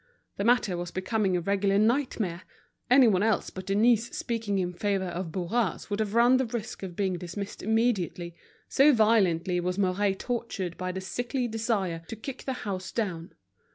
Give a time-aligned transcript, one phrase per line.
[0.37, 2.41] The matter was becoming a regular nightmare;
[2.89, 6.95] anyone else but Denise speaking in favor of Bourras would have run the risk of
[6.95, 8.33] being dismissed immediately,
[8.67, 13.35] so violently was Mouret tortured by the sickly desire to kick the house down.